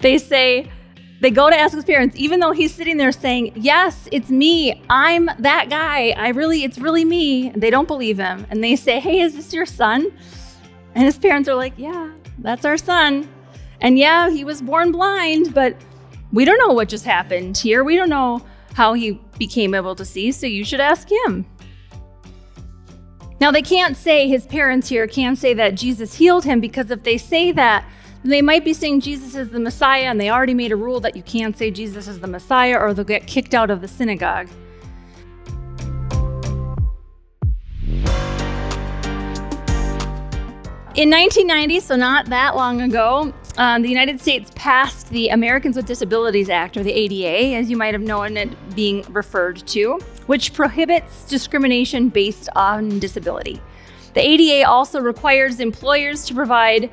[0.00, 0.70] They say,
[1.20, 4.82] they go to ask his parents, even though he's sitting there saying, Yes, it's me.
[4.88, 6.10] I'm that guy.
[6.10, 7.48] I really, it's really me.
[7.48, 8.46] And they don't believe him.
[8.50, 10.10] And they say, Hey, is this your son?
[10.94, 13.28] And his parents are like, Yeah, that's our son.
[13.82, 15.76] And yeah, he was born blind, but
[16.32, 17.84] we don't know what just happened here.
[17.84, 18.42] We don't know
[18.74, 21.44] how he became able to see, so you should ask him.
[23.40, 27.02] Now, they can't say, his parents here can't say that Jesus healed him because if
[27.02, 27.84] they say that,
[28.22, 31.16] they might be saying Jesus is the Messiah, and they already made a rule that
[31.16, 34.48] you can't say Jesus is the Messiah or they'll get kicked out of the synagogue.
[40.96, 45.86] In 1990, so not that long ago, um, the United States passed the Americans with
[45.86, 50.52] Disabilities Act, or the ADA, as you might have known it being referred to, which
[50.52, 53.62] prohibits discrimination based on disability.
[54.14, 56.90] The ADA also requires employers to provide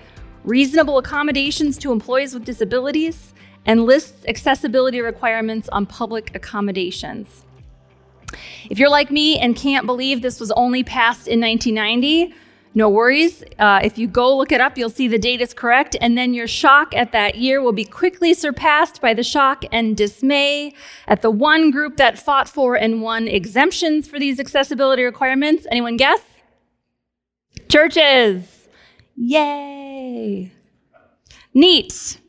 [0.48, 3.34] reasonable accommodations to employees with disabilities,
[3.66, 7.46] and lists accessibility requirements on public accommodations.
[8.70, 12.34] If you're like me and can't believe this was only passed in 1990,
[12.74, 13.44] no worries.
[13.60, 16.34] Uh, if you go look it up, you'll see the date is correct, and then
[16.34, 20.74] your shock at that year will be quickly surpassed by the shock and dismay
[21.08, 25.66] at the one group that fought for and won exemptions for these accessibility requirements.
[25.72, 26.22] Anyone guess?
[27.68, 28.68] Churches.
[29.16, 29.87] Yay!
[31.54, 32.20] Neat.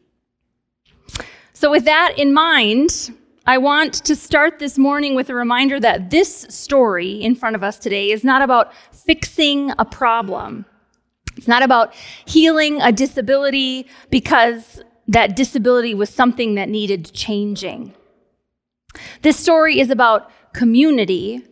[1.53, 3.13] So, with that in mind,
[3.47, 7.63] I want to start this morning with a reminder that this story in front of
[7.63, 10.67] us today is not about fixing a problem.
[11.37, 11.95] It's not about
[12.27, 17.95] healing a disability because that disability was something that needed changing.
[19.23, 21.43] This story is about community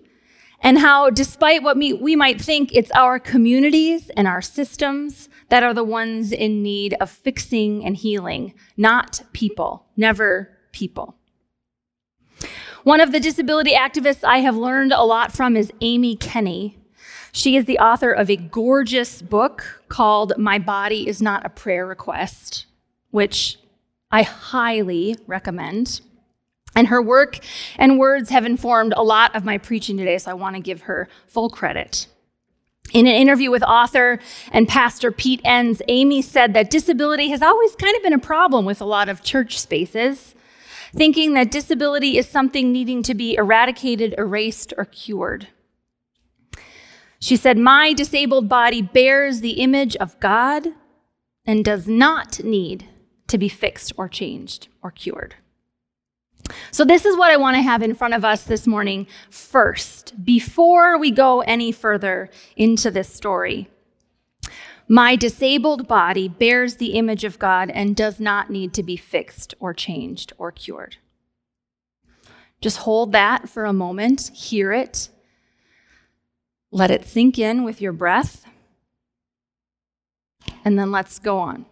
[0.60, 5.74] and how, despite what we might think, it's our communities and our systems that are
[5.74, 11.16] the ones in need of fixing and healing, not people, never people.
[12.84, 16.78] One of the disability activists I have learned a lot from is Amy Kenny.
[17.32, 21.86] She is the author of a gorgeous book called My Body is Not a Prayer
[21.86, 22.66] Request,
[23.10, 23.58] which
[24.10, 26.00] I highly recommend.
[26.74, 27.38] And her work
[27.76, 30.82] and words have informed a lot of my preaching today, so I want to give
[30.82, 32.06] her full credit.
[32.92, 34.18] In an interview with author
[34.52, 38.64] and pastor Pete Enns, Amy said that disability has always kind of been a problem
[38.64, 40.34] with a lot of church spaces,
[40.94, 45.48] thinking that disability is something needing to be eradicated, erased, or cured.
[47.18, 50.68] She said, My disabled body bears the image of God
[51.44, 52.86] and does not need
[53.28, 55.34] to be fixed or changed or cured.
[56.70, 60.24] So, this is what I want to have in front of us this morning first,
[60.24, 63.68] before we go any further into this story.
[64.88, 69.54] My disabled body bears the image of God and does not need to be fixed
[69.58, 70.96] or changed or cured.
[72.60, 75.08] Just hold that for a moment, hear it,
[76.70, 78.46] let it sink in with your breath,
[80.64, 81.66] and then let's go on.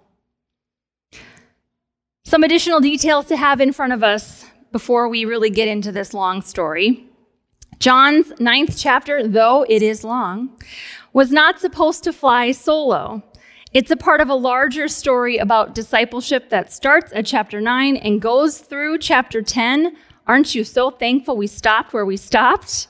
[2.24, 6.12] Some additional details to have in front of us before we really get into this
[6.12, 7.06] long story.
[7.78, 10.50] John's ninth chapter, though it is long,
[11.12, 13.22] was not supposed to fly solo.
[13.72, 18.20] It's a part of a larger story about discipleship that starts at chapter 9 and
[18.20, 19.96] goes through chapter 10.
[20.26, 22.88] Aren't you so thankful we stopped where we stopped?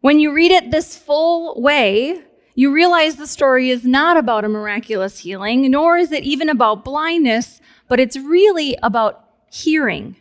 [0.00, 2.22] When you read it this full way,
[2.54, 6.82] you realize the story is not about a miraculous healing, nor is it even about
[6.82, 10.16] blindness, but it's really about hearing.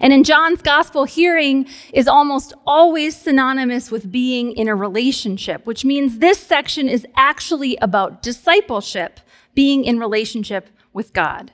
[0.00, 5.84] And in John's gospel, hearing is almost always synonymous with being in a relationship, which
[5.84, 9.20] means this section is actually about discipleship,
[9.54, 11.52] being in relationship with God.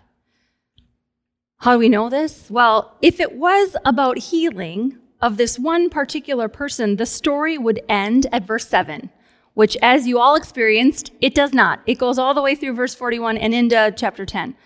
[1.58, 2.50] How do we know this?
[2.50, 8.26] Well, if it was about healing of this one particular person, the story would end
[8.32, 9.10] at verse 7,
[9.54, 11.80] which, as you all experienced, it does not.
[11.86, 14.56] It goes all the way through verse 41 and into chapter 10.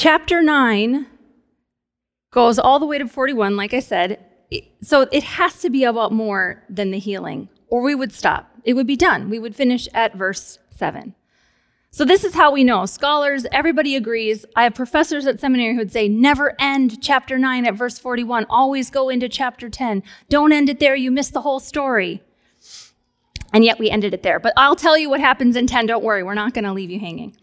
[0.00, 1.06] Chapter 9
[2.30, 4.24] goes all the way to 41, like I said.
[4.80, 8.50] So it has to be about more than the healing, or we would stop.
[8.64, 9.28] It would be done.
[9.28, 11.14] We would finish at verse 7.
[11.90, 12.86] So this is how we know.
[12.86, 14.46] Scholars, everybody agrees.
[14.56, 18.46] I have professors at seminary who would say, never end chapter 9 at verse 41.
[18.48, 20.02] Always go into chapter 10.
[20.30, 20.96] Don't end it there.
[20.96, 22.22] You miss the whole story.
[23.52, 24.40] And yet we ended it there.
[24.40, 25.84] But I'll tell you what happens in 10.
[25.84, 26.22] Don't worry.
[26.22, 27.36] We're not going to leave you hanging.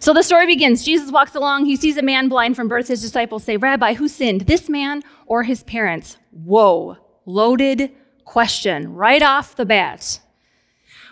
[0.00, 0.84] So the story begins.
[0.84, 1.66] Jesus walks along.
[1.66, 2.88] He sees a man blind from birth.
[2.88, 6.16] His disciples say, Rabbi, who sinned, this man or his parents?
[6.30, 6.96] Whoa,
[7.26, 7.90] loaded
[8.24, 10.20] question right off the bat.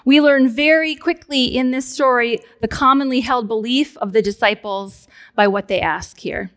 [0.04, 5.46] we learn very quickly in this story the commonly held belief of the disciples by
[5.46, 6.50] what they ask here.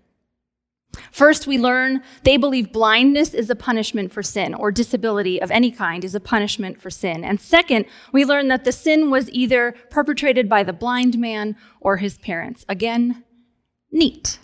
[1.11, 5.71] First, we learn they believe blindness is a punishment for sin, or disability of any
[5.71, 7.23] kind is a punishment for sin.
[7.23, 11.97] And second, we learn that the sin was either perpetrated by the blind man or
[11.97, 12.65] his parents.
[12.69, 13.23] Again,
[13.91, 14.39] neat.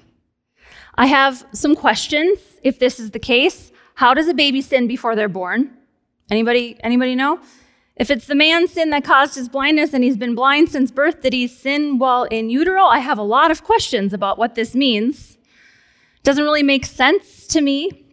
[0.96, 3.72] I have some questions if this is the case.
[3.96, 5.72] How does a baby sin before they're born?
[6.30, 7.40] Anybody anybody know?
[7.96, 11.22] If it's the man's sin that caused his blindness and he's been blind since birth,
[11.22, 12.86] did he sin while in utero?
[12.86, 15.38] I have a lot of questions about what this means.
[16.24, 18.06] Doesn't really make sense to me.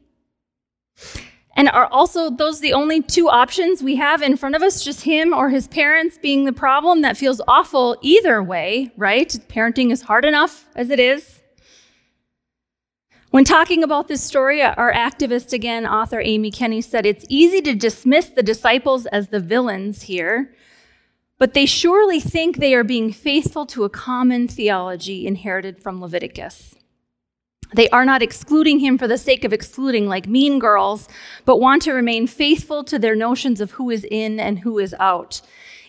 [1.56, 5.02] And are also those the only two options we have in front of us, just
[5.02, 7.00] him or his parents being the problem?
[7.00, 9.28] That feels awful either way, right?
[9.48, 11.40] Parenting is hard enough as it is.
[13.30, 17.74] When talking about this story, our activist again, author Amy Kenny said it's easy to
[17.74, 20.54] dismiss the disciples as the villains here,
[21.38, 26.74] but they surely think they are being faithful to a common theology inherited from Leviticus.
[27.74, 31.08] They are not excluding him for the sake of excluding, like mean girls,
[31.44, 34.94] but want to remain faithful to their notions of who is in and who is
[35.00, 35.40] out.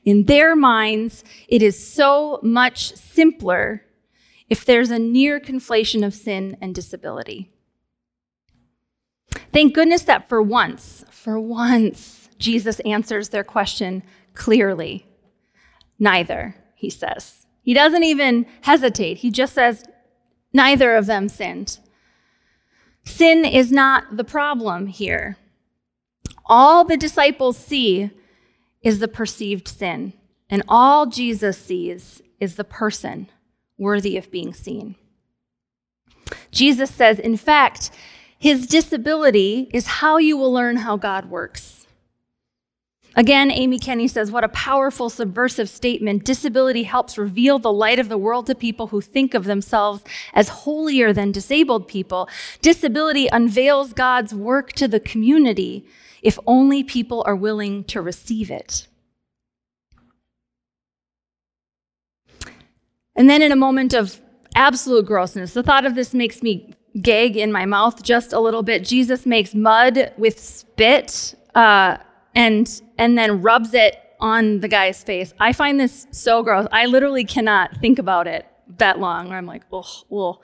[0.04, 3.84] In their minds, it is so much simpler
[4.50, 7.52] if there's a near conflation of sin and disability.
[9.52, 14.04] Thank goodness that for once, for once, Jesus answers their question
[14.34, 15.06] clearly.
[16.00, 17.46] Neither, he says.
[17.62, 19.18] He doesn't even hesitate.
[19.18, 19.84] He just says,
[20.54, 21.80] Neither of them sinned.
[23.04, 25.38] Sin is not the problem here.
[26.46, 28.12] All the disciples see
[28.82, 30.14] is the perceived sin,
[30.50, 33.30] and all Jesus sees is the person
[33.78, 34.96] worthy of being seen.
[36.52, 37.92] Jesus says, in fact,
[38.38, 41.87] his disability is how you will learn how God works.
[43.18, 46.24] Again, Amy Kenny says, What a powerful subversive statement.
[46.24, 50.04] Disability helps reveal the light of the world to people who think of themselves
[50.36, 52.30] as holier than disabled people.
[52.62, 55.84] Disability unveils God's work to the community
[56.22, 58.88] if only people are willing to receive it.
[63.16, 64.22] And then, in a moment of
[64.54, 66.72] absolute grossness, the thought of this makes me
[67.02, 68.84] gag in my mouth just a little bit.
[68.84, 71.34] Jesus makes mud with spit.
[71.56, 71.98] Uh,
[72.38, 75.34] and and then rubs it on the guy's face.
[75.40, 76.68] I find this so gross.
[76.72, 78.46] I literally cannot think about it
[78.78, 79.32] that long.
[79.34, 80.42] I'm like, oh, well.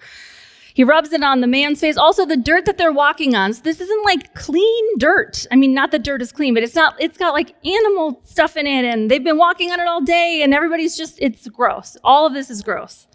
[0.75, 1.97] He rubs it on the man's face.
[1.97, 3.53] Also, the dirt that they're walking on.
[3.53, 5.45] So this isn't like clean dirt.
[5.51, 6.95] I mean, not that dirt is clean, but it's not.
[6.99, 10.41] It's got like animal stuff in it, and they've been walking on it all day,
[10.41, 11.19] and everybody's just.
[11.21, 11.95] It's gross.
[12.03, 13.05] All of this is gross.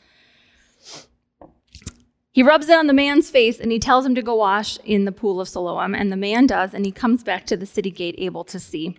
[2.38, 5.06] He rubs it on the man's face and he tells him to go wash in
[5.06, 5.93] the pool of Siloam.
[5.93, 8.96] And the man does, and he comes back to the city gate able to see.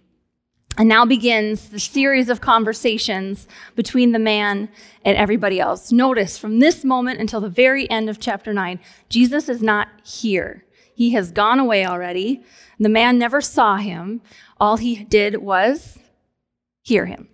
[0.78, 3.48] And now begins the series of conversations
[3.78, 4.68] between the man
[5.06, 5.90] and everybody else.
[5.90, 8.78] Notice from this moment until the very end of chapter 9,
[9.08, 10.66] Jesus is not here.
[10.94, 12.44] He has gone away already.
[12.78, 14.20] The man never saw him.
[14.60, 15.98] All he did was
[16.84, 17.30] hear him.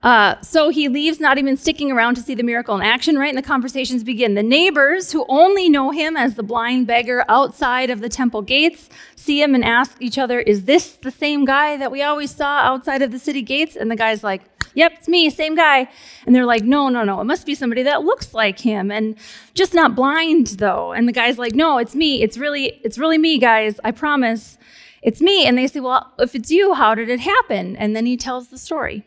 [0.00, 3.30] Uh, so he leaves, not even sticking around to see the miracle in action, right?
[3.30, 4.34] And the conversations begin.
[4.34, 8.88] The neighbors, who only know him as the blind beggar outside of the temple gates,
[9.16, 12.60] see him and ask each other, Is this the same guy that we always saw
[12.60, 13.74] outside of the city gates?
[13.74, 14.42] And the guy's like,
[14.74, 15.88] Yep, it's me, same guy.
[16.26, 19.16] And they're like, No, no, no, it must be somebody that looks like him and
[19.54, 20.92] just not blind though.
[20.92, 22.22] And the guy's like, No, it's me.
[22.22, 23.80] It's really, it's really me, guys.
[23.82, 24.58] I promise.
[25.02, 25.44] It's me.
[25.44, 27.74] And they say, Well, if it's you, how did it happen?
[27.74, 29.04] And then he tells the story.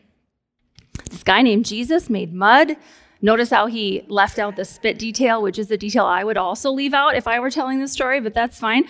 [1.10, 2.76] This guy named Jesus made mud.
[3.20, 6.70] Notice how he left out the spit detail, which is the detail I would also
[6.70, 8.84] leave out if I were telling the story, but that's fine.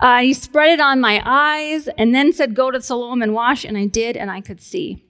[0.00, 3.64] Uh, he spread it on my eyes and then said, Go to Siloam and wash.
[3.64, 5.04] And I did, and I could see.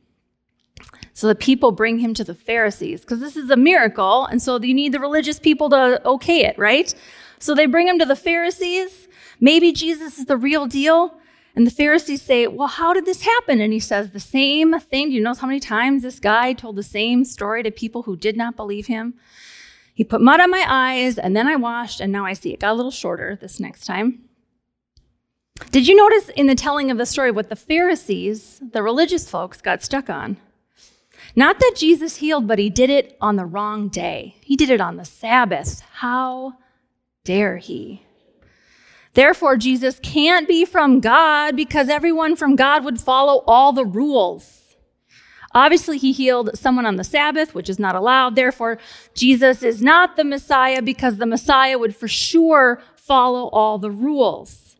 [1.12, 4.26] So the people bring him to the Pharisees because this is a miracle.
[4.26, 6.92] And so you need the religious people to okay it, right?
[7.38, 9.08] So they bring him to the Pharisees.
[9.40, 11.16] Maybe Jesus is the real deal.
[11.56, 13.60] And the Pharisees say, Well, how did this happen?
[13.60, 15.08] And he says the same thing.
[15.08, 18.16] Do you notice how many times this guy told the same story to people who
[18.16, 19.14] did not believe him?
[19.94, 22.52] He put mud on my eyes, and then I washed, and now I see.
[22.52, 24.24] It got a little shorter this next time.
[25.70, 29.60] Did you notice in the telling of the story what the Pharisees, the religious folks,
[29.60, 30.36] got stuck on?
[31.36, 34.36] Not that Jesus healed, but he did it on the wrong day.
[34.40, 35.80] He did it on the Sabbath.
[35.92, 36.54] How
[37.24, 38.03] dare he?
[39.14, 44.76] Therefore, Jesus can't be from God because everyone from God would follow all the rules.
[45.52, 48.34] Obviously, he healed someone on the Sabbath, which is not allowed.
[48.34, 48.76] Therefore,
[49.14, 54.76] Jesus is not the Messiah because the Messiah would for sure follow all the rules.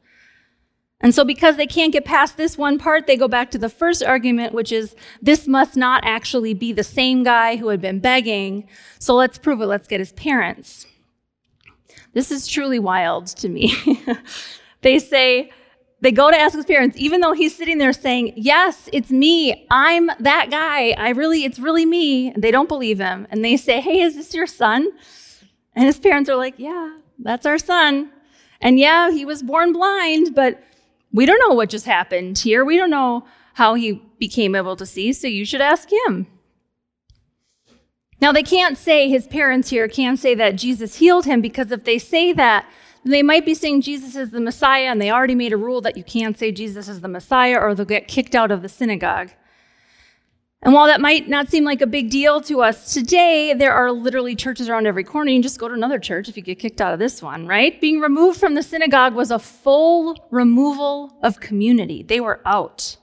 [1.01, 3.69] And so, because they can't get past this one part, they go back to the
[3.69, 8.01] first argument, which is this must not actually be the same guy who had been
[8.01, 8.67] begging.
[8.99, 9.67] So, let's prove it.
[9.67, 10.87] Let's get his parents.
[12.15, 13.75] This is truly wild to me.
[14.81, 15.51] they say,
[16.01, 19.67] they go to ask his parents, even though he's sitting there saying, Yes, it's me.
[19.71, 20.91] I'm that guy.
[20.91, 22.29] I really, it's really me.
[22.29, 23.27] And they don't believe him.
[23.31, 24.91] And they say, Hey, is this your son?
[25.75, 28.11] And his parents are like, Yeah, that's our son.
[28.61, 30.63] And yeah, he was born blind, but
[31.13, 32.65] we don't know what just happened here.
[32.65, 36.27] We don't know how he became able to see, so you should ask him.
[38.25, 41.85] Now, they can't say, his parents here can't say that Jesus healed him because if
[41.85, 42.67] they say that,
[43.05, 45.99] they might be saying Jesus is the Messiah, and they already made a rule that
[45.99, 49.29] you can't say Jesus is the Messiah or they'll get kicked out of the synagogue.
[50.63, 53.93] And while that might not seem like a big deal to us today, there are
[53.93, 55.31] literally churches around every corner.
[55.31, 57.79] You just go to another church if you get kicked out of this one, right?
[57.79, 62.03] Being removed from the synagogue was a full removal of community.
[62.03, 62.97] They were out.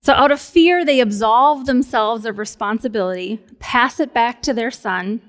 [0.00, 5.20] So, out of fear, they absolve themselves of responsibility, pass it back to their son,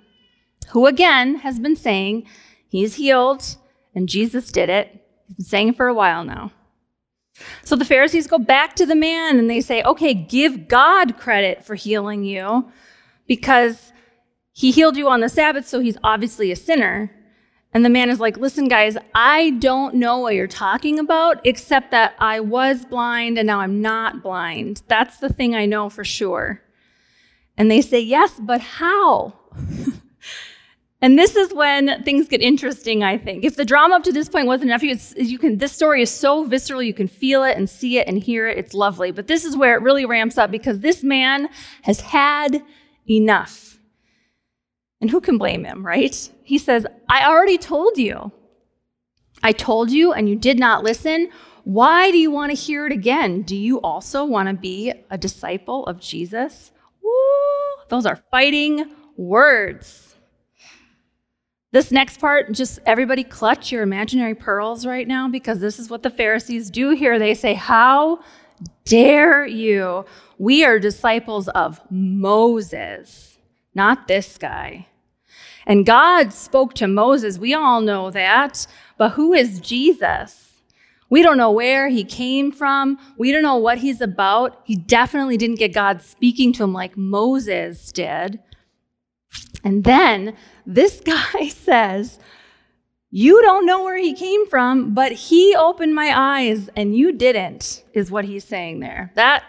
[0.70, 2.28] who again has been saying
[2.68, 3.58] he's healed
[3.96, 5.04] and Jesus did it.
[5.28, 6.52] He's been saying it for a while now.
[7.64, 11.64] So the Pharisees go back to the man and they say, okay, give God credit
[11.64, 12.72] for healing you
[13.28, 13.92] because
[14.52, 17.12] he healed you on the Sabbath, so he's obviously a sinner.
[17.74, 21.92] And the man is like, listen, guys, I don't know what you're talking about, except
[21.92, 24.82] that I was blind and now I'm not blind.
[24.88, 26.62] That's the thing I know for sure.
[27.58, 29.34] And they say, yes, but how?
[31.02, 33.46] And this is when things get interesting, I think.
[33.46, 36.44] If the drama up to this point wasn't enough, you can, this story is so
[36.44, 38.58] visceral, you can feel it and see it and hear it.
[38.58, 39.12] It's lovely.
[39.12, 41.48] But this is where it really ramps up because this man
[41.84, 42.62] has had
[43.10, 43.69] enough.
[45.02, 46.30] And who can blame him, right?
[46.44, 48.32] He says, I already told you.
[49.42, 51.30] I told you and you did not listen.
[51.64, 53.44] Why do you want to hear it again?
[53.44, 56.72] Do you also want to be a disciple of Jesus?
[57.02, 60.16] Woo, those are fighting words.
[61.72, 66.02] This next part, just everybody clutch your imaginary pearls right now because this is what
[66.02, 67.20] the Pharisees do here.
[67.20, 68.22] They say, How
[68.86, 70.06] dare you?
[70.40, 73.38] We are disciples of Moses,
[73.76, 74.88] not this guy.
[75.66, 77.38] And God spoke to Moses.
[77.38, 78.66] We all know that.
[78.98, 80.50] But who is Jesus?
[81.10, 83.00] We don't know where he came from.
[83.18, 84.62] We don't know what he's about.
[84.64, 88.40] He definitely didn't get God speaking to him like Moses did.
[89.64, 90.36] And then
[90.66, 92.20] this guy says,
[93.10, 97.84] You don't know where he came from, but he opened my eyes and you didn't,
[97.94, 99.12] is what he's saying there.
[99.16, 99.44] That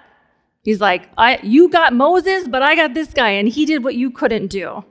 [0.63, 3.95] he's like, I you got Moses, but I got this guy, and he did what
[3.95, 4.85] you couldn't do.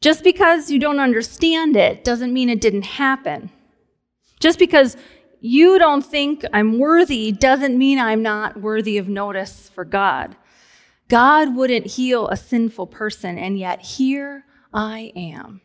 [0.00, 3.50] Just because you don't understand it doesn't mean it didn't happen.
[4.38, 4.96] Just because
[5.40, 10.36] you don't think I'm worthy doesn't mean I'm not worthy of notice for God.
[11.08, 15.62] God wouldn't heal a sinful person, and yet here I am,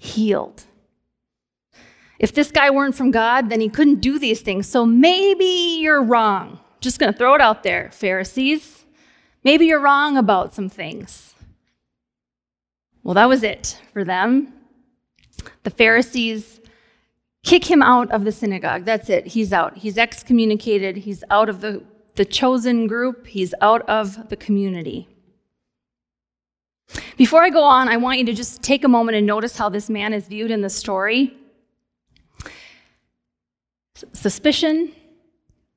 [0.00, 0.64] healed.
[2.18, 4.68] If this guy weren't from God, then he couldn't do these things.
[4.68, 6.58] So maybe you're wrong.
[6.80, 8.84] Just going to throw it out there, Pharisees.
[9.44, 11.34] Maybe you're wrong about some things.
[13.08, 14.52] Well, that was it for them.
[15.62, 16.60] The Pharisees
[17.42, 18.84] kick him out of the synagogue.
[18.84, 19.28] That's it.
[19.28, 19.78] He's out.
[19.78, 20.98] He's excommunicated.
[20.98, 21.82] He's out of the
[22.16, 25.08] the chosen group, he's out of the community.
[27.16, 29.70] Before I go on, I want you to just take a moment and notice how
[29.70, 31.34] this man is viewed in the story.
[34.12, 34.92] Suspicion,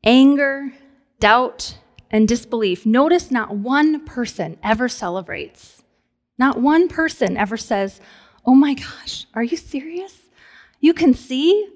[0.03, 0.73] anger,
[1.21, 1.77] doubt,
[2.09, 2.85] and disbelief.
[2.85, 5.80] Notice not one person ever celebrates.
[6.41, 8.01] Not one person ever says,
[8.47, 10.17] Oh my gosh, are you serious?
[10.79, 11.69] You can see?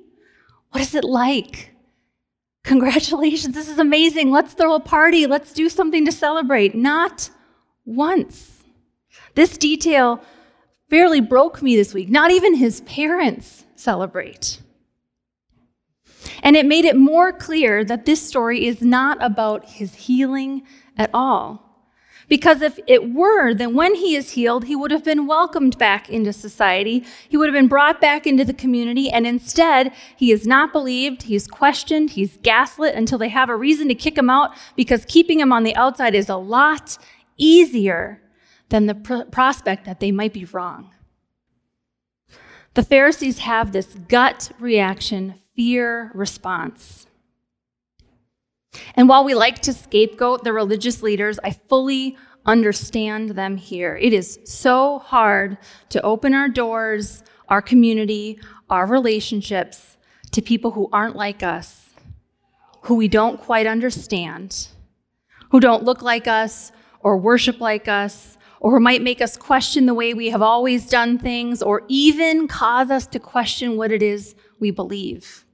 [0.71, 1.69] What is it like?
[2.63, 4.31] Congratulations, this is amazing.
[4.31, 5.27] Let's throw a party.
[5.27, 6.73] Let's do something to celebrate.
[6.73, 7.29] Not
[7.85, 8.63] once.
[9.35, 10.23] This detail
[10.89, 12.09] fairly broke me this week.
[12.09, 14.61] Not even his parents celebrate.
[16.41, 20.63] And it made it more clear that this story is not about his healing
[20.97, 21.64] at all.
[22.27, 26.09] Because if it were, then when he is healed, he would have been welcomed back
[26.09, 27.05] into society.
[27.29, 29.09] He would have been brought back into the community.
[29.09, 33.87] And instead, he is not believed, he's questioned, he's gaslit until they have a reason
[33.89, 36.97] to kick him out because keeping him on the outside is a lot
[37.37, 38.21] easier
[38.69, 40.91] than the pr- prospect that they might be wrong.
[42.73, 47.07] The Pharisees have this gut reaction, fear response.
[48.95, 53.95] And while we like to scapegoat the religious leaders, I fully understand them here.
[53.95, 55.57] It is so hard
[55.89, 58.39] to open our doors, our community,
[58.69, 59.97] our relationships
[60.31, 61.89] to people who aren't like us,
[62.81, 64.67] who we don't quite understand,
[65.49, 69.85] who don't look like us or worship like us, or who might make us question
[69.85, 74.01] the way we have always done things, or even cause us to question what it
[74.01, 75.44] is we believe.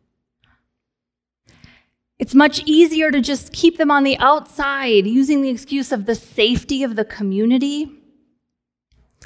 [2.22, 6.14] It's much easier to just keep them on the outside using the excuse of the
[6.14, 7.92] safety of the community.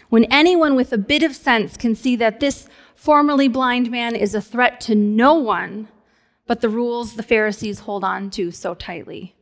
[0.07, 4.33] When anyone with a bit of sense can see that this formerly blind man is
[4.33, 5.89] a threat to no one
[6.47, 9.35] but the rules the Pharisees hold on to so tightly.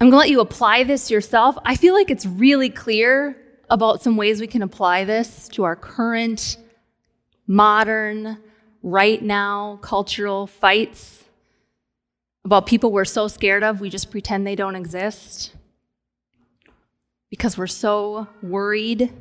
[0.00, 1.58] I'm going to let you apply this yourself.
[1.66, 3.36] I feel like it's really clear
[3.68, 6.56] about some ways we can apply this to our current,
[7.46, 8.38] modern,
[8.82, 11.24] right now cultural fights
[12.44, 15.54] about people we're so scared of, we just pretend they don't exist
[17.30, 19.12] because we're so worried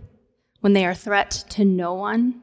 [0.61, 2.41] when they are threat to no one.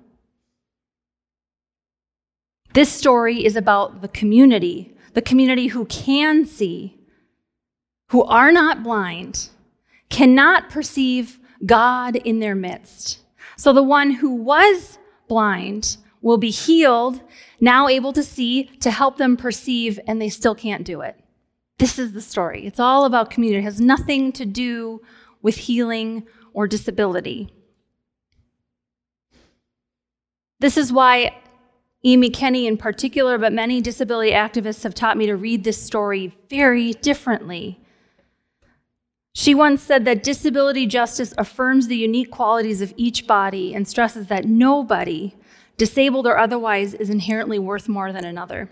[2.75, 6.97] This story is about the community, the community who can see,
[8.11, 9.49] who are not blind,
[10.11, 13.19] cannot perceive God in their midst.
[13.57, 17.21] So the one who was blind will be healed,
[17.61, 21.19] now able to see, to help them perceive, and they still can't do it.
[21.79, 22.67] This is the story.
[22.67, 23.61] It's all about community.
[23.61, 25.01] It has nothing to do
[25.43, 27.53] with healing or disability.
[30.61, 31.41] This is why
[32.05, 36.37] Amy Kenny, in particular, but many disability activists have taught me to read this story
[36.49, 37.81] very differently.
[39.35, 44.27] She once said that disability justice affirms the unique qualities of each body and stresses
[44.27, 45.35] that nobody,
[45.79, 48.69] disabled or otherwise, is inherently worth more than another.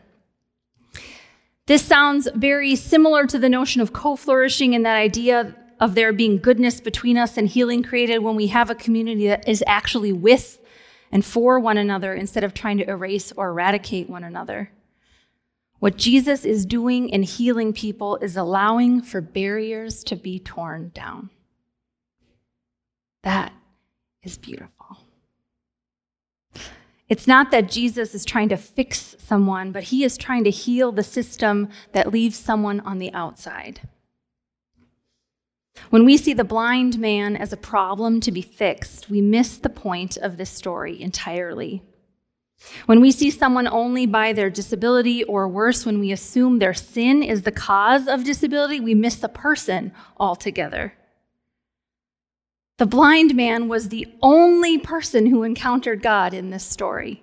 [1.66, 6.12] This sounds very similar to the notion of co flourishing and that idea of there
[6.12, 10.12] being goodness between us and healing created when we have a community that is actually
[10.12, 10.60] with
[11.10, 14.70] and for one another instead of trying to erase or eradicate one another.
[15.78, 21.30] What Jesus is doing in healing people is allowing for barriers to be torn down.
[23.22, 23.52] That
[24.22, 24.98] is beautiful.
[27.08, 30.90] It's not that Jesus is trying to fix someone, but he is trying to heal
[30.90, 33.80] the system that leaves someone on the outside.
[35.90, 39.68] When we see the blind man as a problem to be fixed, we miss the
[39.68, 41.82] point of this story entirely.
[42.86, 47.22] When we see someone only by their disability, or worse, when we assume their sin
[47.22, 50.94] is the cause of disability, we miss the person altogether.
[52.78, 57.22] The blind man was the only person who encountered God in this story.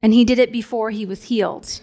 [0.00, 1.80] And he did it before he was healed.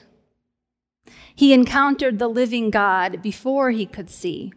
[1.35, 4.53] He encountered the living God before he could see.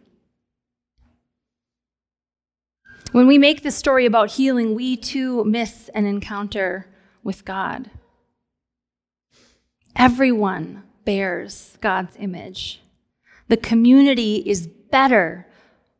[3.11, 6.87] When we make this story about healing, we too miss an encounter
[7.23, 7.89] with God.
[9.95, 12.81] Everyone bears God's image.
[13.49, 15.47] The community is better,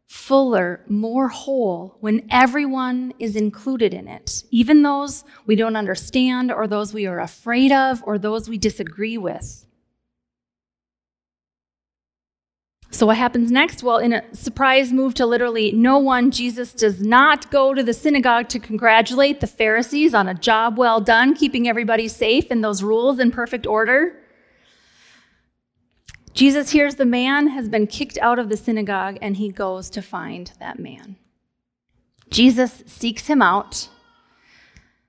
[0.10, 6.68] fuller, more whole when everyone is included in it, even those we don't understand, or
[6.68, 9.68] those we are afraid of, or those we disagree with.
[12.90, 13.84] So, what happens next?
[13.84, 17.94] Well, in a surprise move to literally no one, Jesus does not go to the
[17.94, 22.82] synagogue to congratulate the Pharisees on a job well done, keeping everybody safe and those
[22.82, 24.19] rules in perfect order.
[26.40, 30.02] Jesus hears the man has been kicked out of the synagogue and he goes to
[30.02, 31.18] find that man.
[32.30, 33.90] Jesus seeks him out.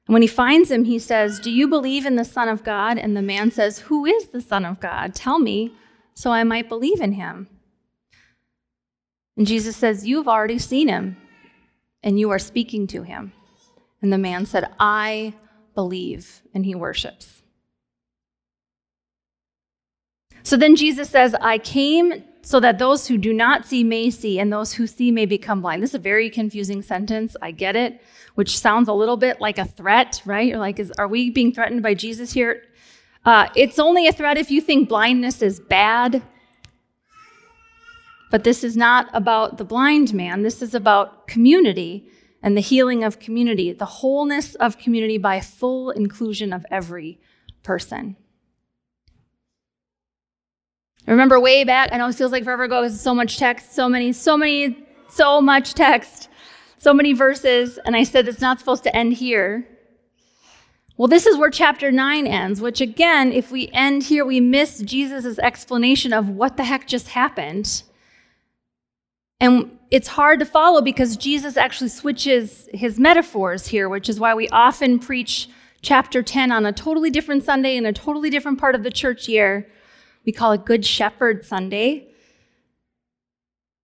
[0.09, 2.99] And when he finds him, he says, Do you believe in the Son of God?
[2.99, 5.15] And the man says, Who is the Son of God?
[5.15, 5.73] Tell me
[6.15, 7.47] so I might believe in him.
[9.37, 11.17] And Jesus says, You've already seen him,
[12.03, 13.33] and you are speaking to him.
[14.03, 15.35] And the man said, I
[15.77, 17.40] believe, and he worships.
[20.43, 24.39] So then Jesus says, I came so that those who do not see may see,
[24.39, 25.83] and those who see may become blind.
[25.83, 27.37] This is a very confusing sentence.
[27.43, 28.01] I get it,
[28.35, 30.49] which sounds a little bit like a threat, right?
[30.49, 32.63] You're like, is, are we being threatened by Jesus here?
[33.25, 36.23] Uh, it's only a threat if you think blindness is bad
[38.31, 40.43] but this is not about the blind man.
[40.43, 42.09] This is about community
[42.43, 47.21] and the healing of community, the wholeness of community by full inclusion of every
[47.63, 48.17] person.
[51.07, 53.73] I remember way back, I know it feels like forever ago, because so much text,
[53.73, 54.77] so many, so many,
[55.09, 56.29] so much text,
[56.79, 59.67] so many verses, and I said it's not supposed to end here.
[60.97, 64.81] Well, this is where chapter 9 ends, which again, if we end here, we miss
[64.81, 67.83] Jesus' explanation of what the heck just happened.
[69.41, 74.35] And it's hard to follow because Jesus actually switches his metaphors here, which is why
[74.35, 75.49] we often preach
[75.81, 79.27] chapter 10 on a totally different Sunday in a totally different part of the church
[79.27, 79.67] year.
[80.31, 82.07] We call it Good Shepherd Sunday.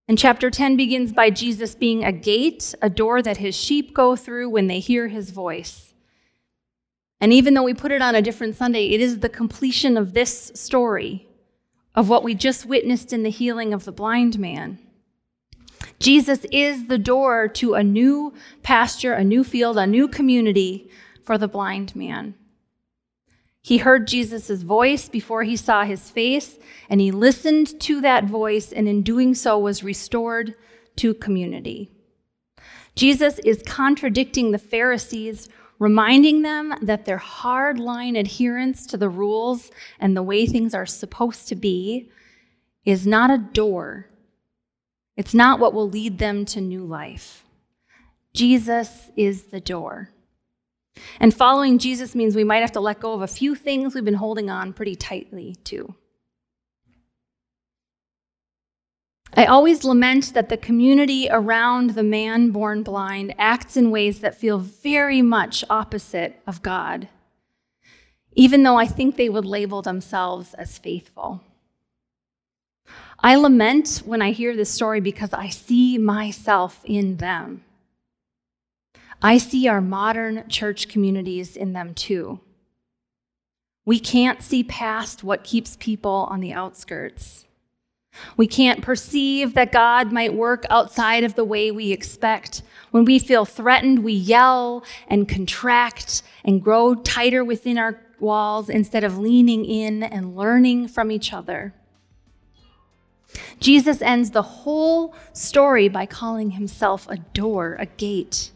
[0.07, 4.15] And chapter 10 begins by Jesus being a gate, a door that his sheep go
[4.15, 5.93] through when they hear his voice.
[7.21, 10.15] And even though we put it on a different Sunday, it is the completion of
[10.15, 11.27] this story
[11.97, 14.79] of what we just witnessed in the healing of the blind man.
[15.99, 18.33] Jesus is the door to a new
[18.63, 20.89] pasture, a new field, a new community
[21.25, 22.37] for the blind man.
[23.67, 26.57] He heard Jesus' voice before he saw his face,
[26.89, 30.55] and he listened to that voice, and in doing so was restored
[30.97, 31.91] to community.
[32.95, 35.49] Jesus is contradicting the Pharisees,
[35.81, 40.87] reminding them that their hard line adherence to the rules and the way things are
[40.87, 42.09] supposed to be
[42.85, 44.07] is not a door
[45.17, 47.45] it's not what will lead them to new life.
[48.35, 50.11] Jesus is the door.
[51.21, 54.05] And following Jesus means we might have to let go of a few things we've
[54.05, 55.95] been holding on pretty tightly to.
[59.39, 64.35] I always lament that the community around the man born blind acts in ways that
[64.35, 67.09] feel very much opposite of God,
[68.33, 71.43] even though I think they would label themselves as faithful.
[73.19, 77.63] I lament when I hear this story because I see myself in them.
[79.23, 82.41] I see our modern church communities in them too.
[83.85, 87.45] We can't see past what keeps people on the outskirts.
[88.37, 92.63] We can't perceive that God might work outside of the way we expect.
[92.91, 99.05] When we feel threatened, we yell and contract and grow tighter within our walls instead
[99.05, 101.75] of leaning in and learning from each other.
[103.61, 108.51] Jesus ends the whole story by calling himself a door, a gate,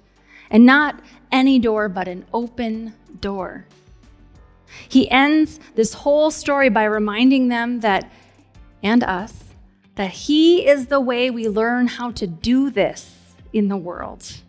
[0.51, 1.01] and not
[1.33, 3.67] any door, but an open door.
[4.89, 8.11] He ends this whole story by reminding them that,
[8.83, 9.45] and us,
[9.97, 13.17] that He is the way we learn how to do this
[13.53, 14.43] in the world.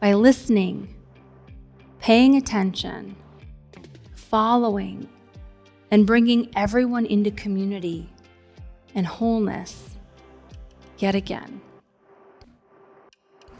[0.00, 0.94] By listening,
[2.00, 3.16] paying attention,
[4.14, 5.08] following,
[5.90, 8.10] and bringing everyone into community
[8.94, 9.96] and wholeness
[10.98, 11.60] yet again.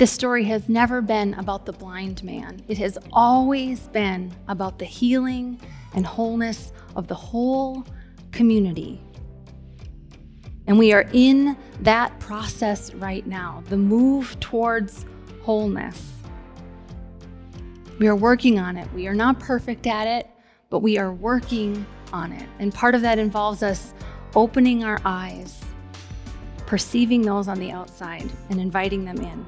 [0.03, 2.61] This story has never been about the blind man.
[2.67, 5.61] It has always been about the healing
[5.95, 7.87] and wholeness of the whole
[8.33, 9.01] community.
[10.67, 15.07] And we are in that process right now, the move towards
[15.43, 16.15] wholeness.
[18.01, 18.93] We are working on it.
[18.95, 20.29] We are not perfect at it,
[20.69, 22.49] but we are working on it.
[22.59, 23.95] And part of that involves us
[24.35, 25.61] opening our eyes,
[26.67, 29.47] perceiving those on the outside, and inviting them in.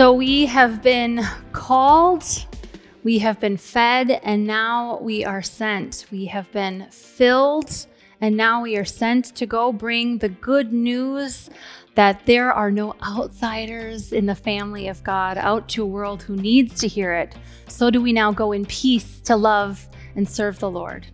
[0.00, 2.24] So we have been called,
[3.04, 6.06] we have been fed, and now we are sent.
[6.10, 7.86] We have been filled,
[8.18, 11.50] and now we are sent to go bring the good news
[11.96, 16.34] that there are no outsiders in the family of God out to a world who
[16.34, 17.34] needs to hear it.
[17.68, 19.86] So do we now go in peace to love
[20.16, 21.08] and serve the Lord.